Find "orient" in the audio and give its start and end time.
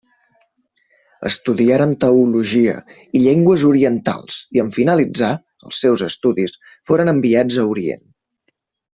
7.75-8.03